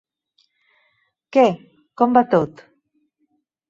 ¿Què, 1.37 1.45
com 2.03 2.19
va 2.19 2.27
tot? 2.37 2.69